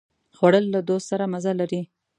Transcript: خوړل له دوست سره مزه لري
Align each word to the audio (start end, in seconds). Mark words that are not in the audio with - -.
خوړل 0.37 0.65
له 0.75 0.79
دوست 0.89 1.05
سره 1.11 1.23
مزه 1.33 1.51
لري 1.59 1.81